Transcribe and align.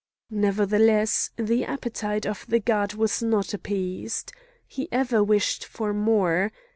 Nevertheless, 0.31 1.29
the 1.37 1.63
appetite 1.63 2.25
of 2.25 2.47
the 2.47 2.59
god 2.59 2.95
was 2.95 3.21
not 3.21 3.53
appeased. 3.53 4.31
He 4.65 4.89
ever 4.91 5.23
wished 5.23 5.63
for 5.63 5.93
more. 5.93 6.51